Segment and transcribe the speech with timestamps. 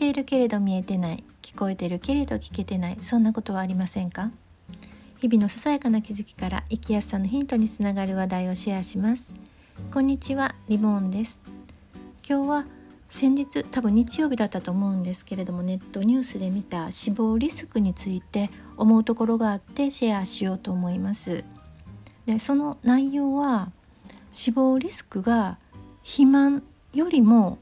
[0.00, 4.30] ているけれど見えてない聞こえてるけれど聞けてないそんなことはありませんか？
[5.20, 9.34] 日々のささやかな気づきから生きやすさのヒントにつながる話題をシェアします。
[9.92, 11.42] こんにちはリボーンです。
[12.26, 12.66] 今日は
[13.10, 18.48] 先日多分日曜日だったと思うんですけれどもネットニュースで見た死亡リスクについて
[18.78, 21.44] 思うところがあってシェアしようと思います。
[22.24, 23.70] でその内容は
[24.32, 25.58] 死亡リスクが
[26.04, 26.62] 肥満
[26.94, 27.58] よりも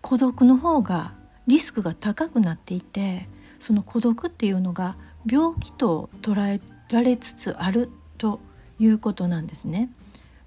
[0.00, 1.12] 孤独の方が
[1.46, 3.28] リスクが高くなっていて
[3.60, 4.96] その孤独っていうのが
[5.30, 8.40] 病気と捉えられつつあると
[8.78, 9.90] いうことなんですね。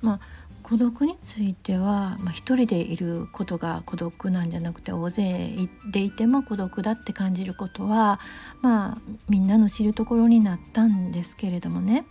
[0.01, 0.19] まあ、
[0.61, 8.19] 孤独については、まあ、一人でいることが孤独なんじゃなくて大勢でいても孤独だって感じることは、
[8.61, 8.97] まあ、
[9.29, 12.05] みんなの知るところになったんですけれどもね。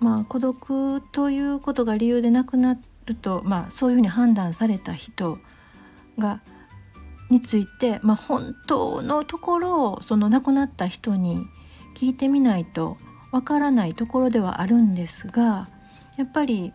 [0.00, 2.76] まあ、孤独ということが理由で亡くな
[3.06, 5.38] ると、まあ、そういうふうに判断された人
[6.18, 6.40] が
[7.30, 11.46] について、まあ、本当のところその亡くなった人に
[11.94, 12.98] 聞いてみないと
[13.32, 15.68] わからないところではあるんですが
[16.16, 16.72] やっぱり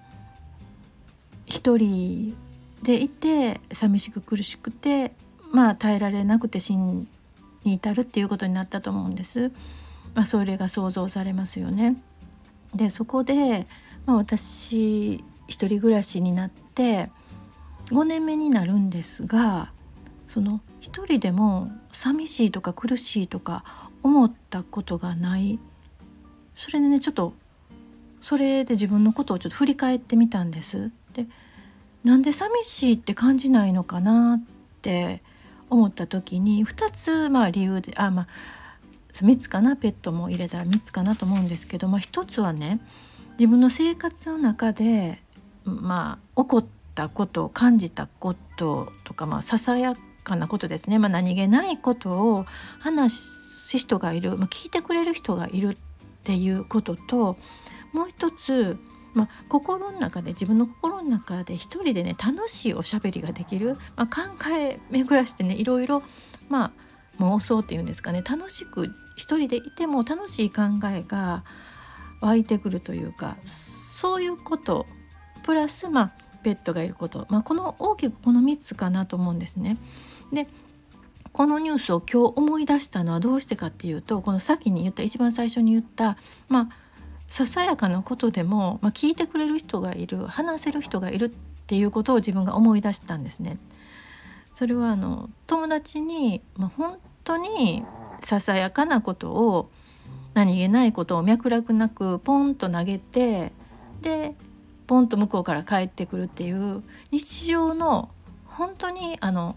[1.45, 2.35] 一人
[2.83, 5.13] でいて寂しく苦しくて
[5.51, 7.07] まあ耐えられなくて死に
[7.63, 9.51] 至るっていうことになったと思うんです。
[10.13, 11.95] まあ、それが想像されますよね。
[12.75, 13.67] でそこで、
[14.05, 17.09] まあ、私一人暮らしになって
[17.89, 19.71] 5年目になるんですが
[20.31, 23.65] その一人でも寂しいとか苦しいとか
[24.01, 25.59] 思ったことがない
[26.55, 27.33] それでねちょっと
[28.21, 30.91] それで自分のことをちょっと振り返ってみたんです。
[31.13, 31.25] で
[32.05, 34.43] なんで寂しいって感じないのかなっ
[34.81, 35.21] て
[35.69, 38.27] 思った時に2つまあ理由であまあ
[39.13, 42.79] 3つかなペットも入れたら3つかなと思うんですけど、まあ、1つはね
[43.37, 45.21] 自分の生活の中で
[45.65, 46.65] まあ起こっ
[46.95, 52.45] たこと感じたこととか、まあ、ささやかなことですね、まあ、何気ないことを
[52.79, 57.37] 話す人がいる、まあ、聞いてくれる人がいるっていうことと
[57.93, 58.77] もう一つ、
[59.13, 66.03] まあ、心の中で自分の心の中で一人でね楽しいおしゃべりができる、まあ、考え巡らしてねいろいろ、
[66.49, 66.65] ま
[67.19, 68.21] あ、妄想っていうんですかね。
[68.21, 71.43] 楽しく一人でいても楽しい考えが
[72.21, 74.85] 湧いてくるというかそういうこと。
[75.43, 76.11] プラスまあ
[76.43, 79.77] ペットがいること、まあ、この大きくこの3つかなと思うんですね。
[80.31, 80.47] で
[81.31, 86.17] このニュースを今日思い出したのはどうしてかっていうとこの先に言った一番最初に言った
[86.49, 86.69] まあ
[87.27, 91.29] ささやかなことでも、まあ、聞いてくれる人がいる話せる人がいるっ
[91.67, 93.57] ていうことを自分が思い出したんですね。
[94.53, 97.83] それはあの友達に、まあ、本当に
[98.19, 99.71] ささやかなことを
[100.33, 103.53] 何気ないことを脈絡なくポンと投げて
[104.01, 104.35] で
[104.91, 108.09] ポンと向こうから帰ってくるっていう日常の
[108.43, 109.55] 本当にあの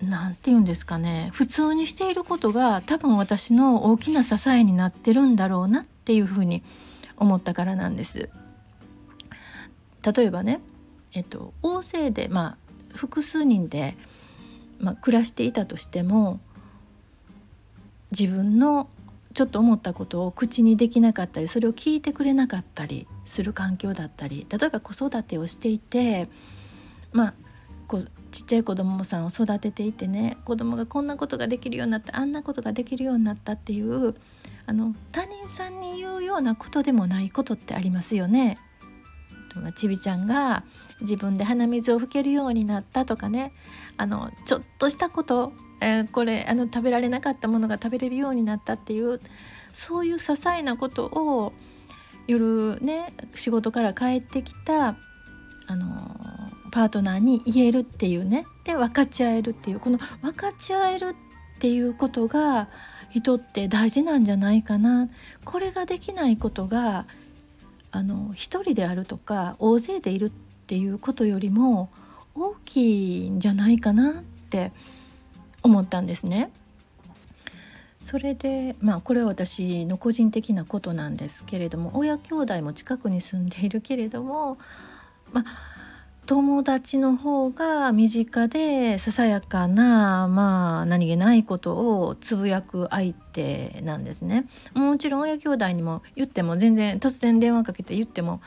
[0.00, 6.62] 何て言うんですかね普通にしていることが多分私の大きな支えになってるんだろうなっていうふうに
[7.18, 8.30] 思ったからなんです。
[10.02, 10.62] 例えばね、
[11.12, 12.56] えっと、大勢で、ま
[12.92, 13.98] あ、複数人で、
[14.80, 16.40] まあ、暮らしていたとしても
[18.12, 18.88] 自分の
[19.34, 26.28] ちょっと思ったことを口にできなかったりそれを聞いてくれなかったりする環境だったり例えば子育てをしていて
[27.12, 27.34] まあ
[27.88, 34.14] こうちっちゃい子供さんを育てていてね子供がこんなことができるようになったあんなことができるようになったっていう
[34.66, 38.58] あの他人さんに言うようなことでもないことってありますよね。
[39.76, 40.64] ちびちゃんが
[41.00, 43.52] 自分で鼻水を拭けるようになったとかね
[43.96, 45.52] あのちょっとしたこと
[45.84, 49.20] えー、これあの食べられなかったものが食べれるようになったっていう
[49.74, 51.52] そういう些細なことを
[52.26, 54.96] 夜ね仕事から帰ってきた
[55.66, 56.16] あの
[56.72, 61.08] パートナーに言えるっていうねで分かち合えるっていうこの分かち合える
[61.56, 62.68] っていうことが
[63.10, 65.08] 人って大事なんじゃないかな。
[65.44, 67.06] これができないことが
[67.92, 70.30] あの一人であるとか大勢でいるっ
[70.66, 71.90] ていうことよりも
[72.34, 74.14] 大きいんじゃないかなっ
[74.50, 74.72] て
[75.64, 76.50] 思ったんですね。
[78.00, 84.58] それでまあこれは私の個人的なことなんですけれども親兄弟も近くに住んでいるけれども
[85.32, 85.44] まあ
[86.26, 91.74] 友達の方が身近でささやかなまあ何気ないこと
[92.06, 94.46] をつぶやく相手なんですね。
[94.74, 98.42] もちろん親兄弟にも言っても全然突然電話かけて言っても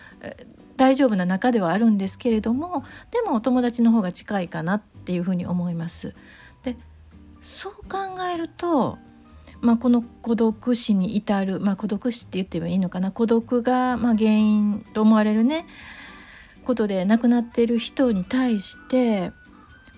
[0.75, 6.13] 大丈夫な中ではあるんですけれどもでも友達の方が近いかなっていうふうに思います。
[6.63, 6.75] で
[7.48, 8.98] そう考えると、
[9.62, 13.12] まあ、この孤独死に至る、まあ、孤独死って言ってもいいのかな。
[13.12, 15.66] 孤独がま原因と思われるね。
[16.66, 19.32] ことで亡くなっている人に対して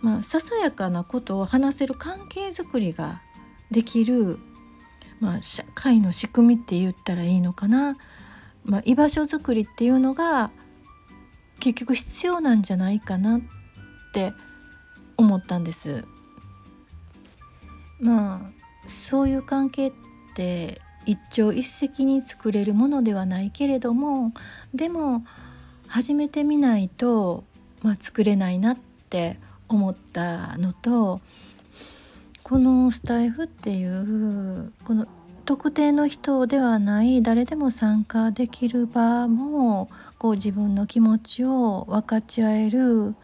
[0.01, 3.21] まあ、ささやかなことを話せる関係づくりが
[3.71, 4.39] できる、
[5.19, 7.97] まあ、社会の仕組みって言ったらいいのかな、
[8.63, 10.51] まあ、居場所づくりっていうのが
[11.59, 13.41] 結局必要なんじゃないかなっ
[14.13, 14.31] て
[15.17, 16.05] 思ったんです。
[17.99, 19.93] まあそういう関係っ
[20.35, 24.33] て一朝一夕に作れるものではないけれども
[24.73, 25.23] でも
[25.87, 27.43] 始めてみないと、
[27.81, 28.77] まあ、作れないなっ
[29.09, 31.21] て思ったのと
[32.43, 35.07] このスタイフっていうこの
[35.45, 43.15] 特定の人ではない誰でも参加できる場もこう自分の気持ちを分かち合える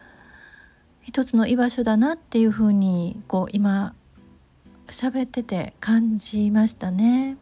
[1.02, 3.94] 一つの居場所だなっていうふうにこう今
[4.88, 7.36] 喋ってて感じましたね。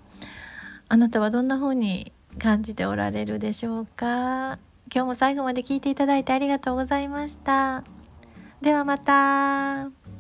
[0.89, 4.59] あなたはどんな風に感じておられるでしょうか？
[4.95, 7.83] 今日も最後まで聞いていただいてありがとうございました。
[8.61, 10.14] ではまた。